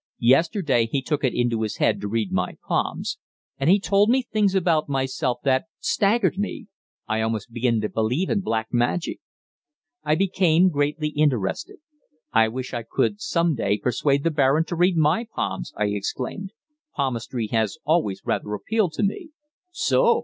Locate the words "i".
7.07-7.21, 10.03-10.15, 12.33-12.47, 12.73-12.81, 15.77-15.89